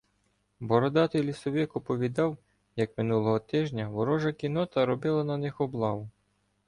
Бородатий 0.59 1.23
лісовик 1.23 1.75
оповідав, 1.75 2.37
як 2.75 2.97
минулого 2.97 3.39
тижня 3.39 3.87
ворожа 3.89 4.31
кіннота 4.33 4.85
робила 4.85 5.23
на 5.23 5.37
них 5.37 5.61
облаву. 5.61 6.09